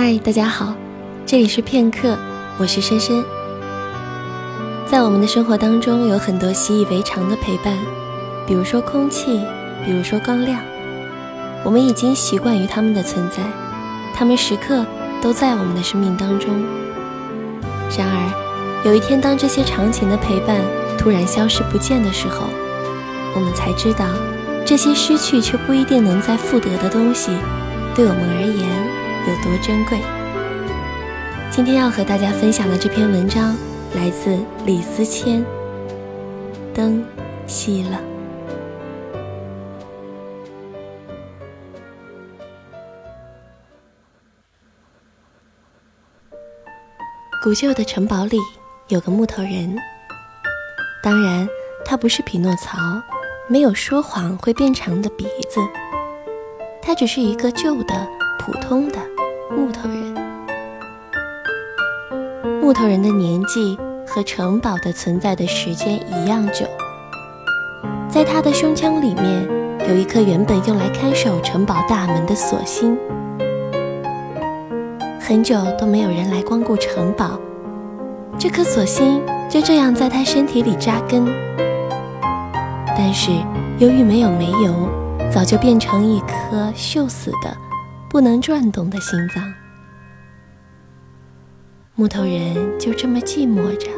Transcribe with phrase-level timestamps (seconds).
[0.00, 0.76] 嗨，大家好，
[1.26, 2.16] 这里是片刻，
[2.56, 3.20] 我是深深。
[4.86, 7.76] 在我们的生活当中，有很多习以为常的陪伴，
[8.46, 9.40] 比如说空气，
[9.84, 10.60] 比如说光亮，
[11.64, 13.38] 我们已经习惯于他们的存在，
[14.14, 14.86] 他们时刻
[15.20, 16.48] 都在我们的生命当中。
[17.98, 20.60] 然而，有一天当这些长情的陪伴
[20.96, 22.46] 突然消失不见的时候，
[23.34, 24.06] 我们才知道，
[24.64, 27.32] 这些失去却不一定能再复得的东西，
[27.96, 29.07] 对我们而言。
[29.28, 30.00] 有多珍贵？
[31.50, 33.54] 今天要和大家分享的这篇文章
[33.94, 35.44] 来自李思谦。
[36.74, 37.04] 灯
[37.46, 38.00] 熄了，
[47.42, 48.38] 古旧的城堡里
[48.88, 49.76] 有个木头人。
[51.02, 51.46] 当然，
[51.84, 52.78] 他不是匹诺曹，
[53.46, 55.60] 没有说谎会变长的鼻子，
[56.80, 58.98] 他只是一个旧的、普通的。
[59.50, 60.14] 木头人，
[62.60, 66.66] 木头人的年纪和城堡的存在的时间一样久。
[68.10, 69.48] 在他的胸腔里面
[69.88, 72.98] 有一颗原本用来看守城堡大门的锁芯。
[75.18, 77.40] 很久都没有人来光顾城堡，
[78.38, 81.24] 这颗锁芯就这样在他身体里扎根。
[82.96, 83.30] 但是
[83.78, 84.90] 由于没有煤油，
[85.30, 87.67] 早就变成一颗锈死的。
[88.10, 89.52] 不能转动的心脏，
[91.94, 93.90] 木头人就这么寂寞着，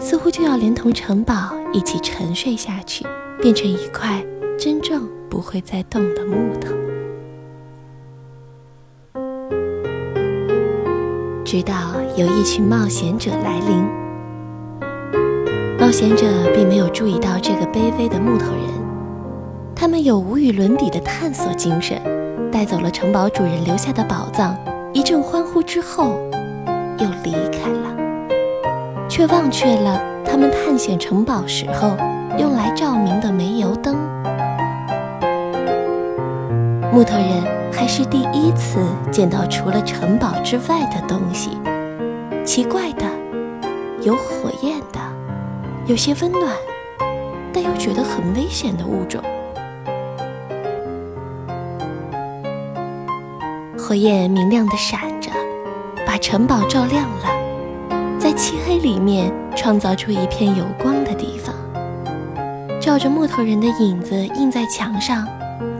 [0.00, 3.06] 似乎就要连同城堡一起沉睡下去，
[3.40, 4.20] 变成一块
[4.58, 6.74] 真正不会再动的木头。
[11.44, 13.84] 直到有一群冒险者来临，
[15.78, 18.64] 冒险者并没有注意到这个卑微的木头人，
[19.76, 22.17] 他们有无与伦比的探索精神。
[22.58, 24.52] 带走了城堡主人留下的宝藏，
[24.92, 26.18] 一阵欢呼之后，
[26.98, 27.96] 又离开了，
[29.08, 31.96] 却忘却了他们探险城堡时候
[32.36, 33.94] 用来照明的煤油灯。
[36.92, 38.80] 木头人还是第一次
[39.12, 41.50] 见到除了城堡之外的东西，
[42.44, 43.06] 奇怪的，
[44.02, 44.98] 有火焰的，
[45.86, 46.52] 有些温暖，
[47.52, 49.22] 但又觉得很危险的物种。
[53.78, 55.30] 火焰明亮的闪着，
[56.04, 61.54] 把城堡照亮了，在漆黑里面创造出一片有光的地方。
[62.80, 65.26] 照着木头人的影子印在墙上，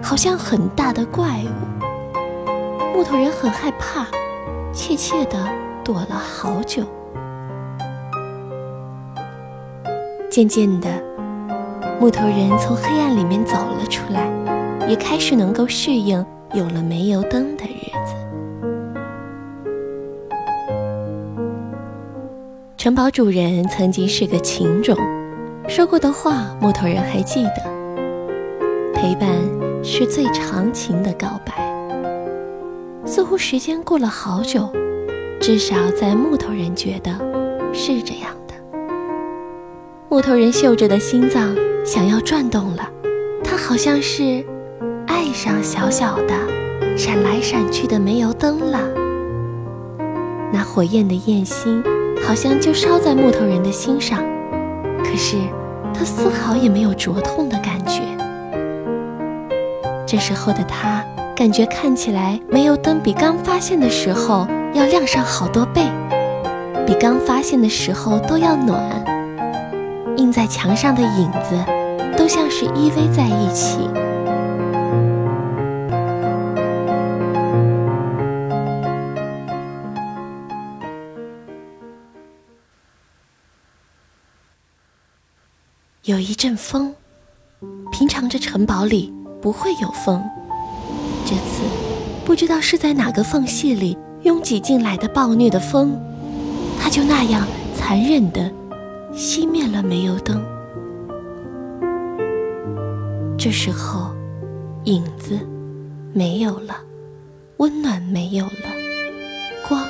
[0.02, 2.96] 好像很大的怪物。
[2.96, 4.06] 木头人很害怕，
[4.72, 5.36] 怯怯地
[5.84, 6.84] 躲了好久。
[10.30, 10.88] 渐渐的，
[12.00, 14.28] 木头人从黑暗里面走了出来，
[14.88, 17.77] 也开始能够适应有了煤油灯的日
[22.88, 24.96] 城堡主人曾经是个情种，
[25.68, 27.62] 说过的话，木头人还记得。
[28.94, 29.28] 陪伴
[29.84, 31.52] 是最长情的告白。
[33.04, 34.72] 似乎时间过了好久，
[35.38, 37.10] 至少在木头人觉得
[37.74, 38.54] 是这样的。
[40.08, 42.88] 木头人嗅着的心脏想要转动了，
[43.44, 44.42] 他好像是
[45.06, 46.34] 爱上小小的、
[46.96, 48.80] 闪来闪去的煤油灯了。
[50.50, 51.84] 那火焰的焰心。
[52.26, 54.22] 好像就烧在木头人的心上，
[55.02, 55.36] 可是
[55.94, 58.02] 他丝毫也没有灼痛的感觉。
[60.06, 65.82] 这时候的他感觉看起来煤油灯比刚发现的时候要亮上好多倍，
[66.86, 68.78] 比刚发现的时候都要暖。
[70.16, 71.56] 印在墙上的影子
[72.16, 73.78] 都像是依偎在一起。
[86.08, 86.94] 有一阵风，
[87.92, 90.24] 平常这城堡里不会有风，
[91.26, 91.62] 这次
[92.24, 96.00] 不知道是在哪个缝隙里拥挤进来的暴虐的风，
[96.80, 97.46] 它就那样
[97.76, 98.50] 残忍地
[99.12, 100.42] 熄灭了煤油灯。
[103.36, 104.10] 这时候，
[104.84, 105.38] 影子
[106.14, 106.74] 没有了，
[107.58, 108.72] 温暖没有了，
[109.68, 109.86] 光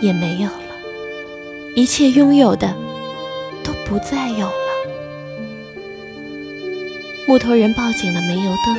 [0.00, 0.74] 也没有了，
[1.76, 2.74] 一切拥有的
[3.62, 4.50] 都不再有。
[7.30, 8.76] 木头人抱紧了煤油灯，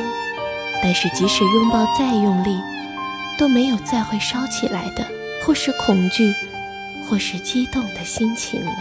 [0.82, 2.60] 但是即使拥抱再用力，
[3.38, 5.02] 都没有再会烧起来的，
[5.42, 6.30] 或是恐惧，
[7.08, 8.76] 或是激动的心情了。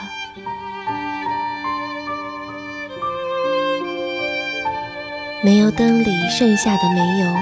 [5.41, 7.33] 煤油灯里剩下的煤油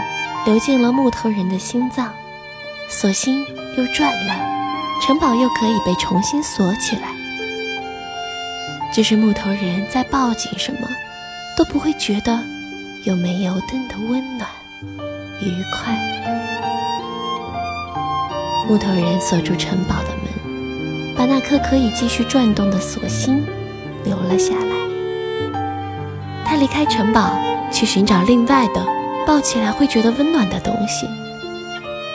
[0.45, 2.13] 流进了木头人的心脏，
[2.91, 3.43] 锁心
[3.75, 4.35] 又转了，
[5.01, 7.07] 城堡又可以被重新锁起来。
[8.93, 10.87] 只是木头人在抱紧什么，
[11.59, 12.39] 都不会觉得
[13.03, 14.49] 有煤油灯的温暖、
[15.41, 15.93] 愉快。
[18.65, 23.45] 木头人锁住城堡的门，把那颗可以继续转动的锁心
[24.05, 25.51] 留了下来。
[26.45, 27.37] 他离开城堡，
[27.69, 28.81] 去寻找另外的
[29.27, 31.05] 抱起来会觉得温暖的东西。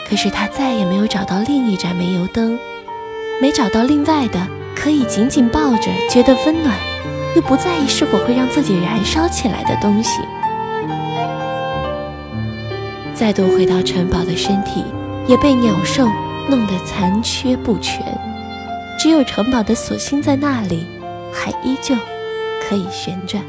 [0.09, 2.57] 可是他再也没有找到另一盏煤油灯，
[3.39, 6.75] 没找到另外的可以紧紧抱着觉得温暖，
[7.35, 10.21] 又不在意是否会让自己燃烧起来的东西。
[13.13, 14.83] 再度回到城堡的身体
[15.27, 16.07] 也被鸟兽
[16.49, 18.03] 弄得残缺不全，
[18.99, 20.85] 只有城堡的锁心在那里，
[21.33, 21.95] 还依旧
[22.61, 23.43] 可以旋转。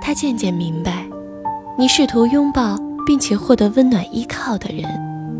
[0.00, 1.06] 他渐渐明白，
[1.76, 2.76] 你试图拥抱。
[3.08, 4.84] 并且获得温暖依靠的人，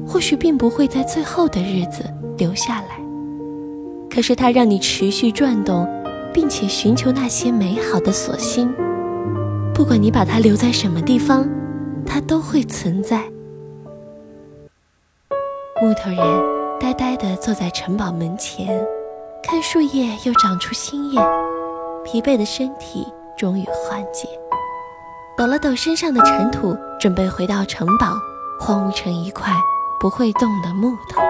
[0.07, 2.03] 或许并不会在最后的日子
[2.39, 3.08] 留下来。
[4.11, 5.87] 可是它让你持续转动，
[6.33, 8.73] 并且寻求那些美好的锁心。
[9.75, 11.49] 不管你把它留在什么地方，
[12.05, 13.23] 它都会存在。
[15.81, 16.19] 木头人
[16.81, 18.85] 呆呆地坐在城堡门前，
[19.43, 21.21] 看树叶又长出新叶，
[22.05, 23.07] 疲惫的身体
[23.37, 24.29] 终于缓解。
[25.37, 28.15] 抖了抖身上的尘土，准备回到城堡，
[28.59, 29.53] 荒芜成一块
[30.01, 31.28] 不会动的木头。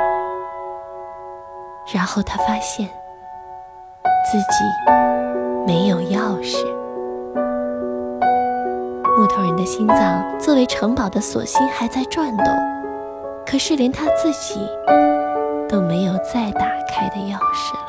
[1.92, 2.86] 然后他发现
[4.30, 4.64] 自己
[5.66, 6.62] 没有钥匙。
[9.16, 12.46] 木头人的心脏作为城堡的锁芯还在转动，
[13.46, 14.60] 可是连他自己
[15.68, 17.87] 都没有再打开的钥匙了。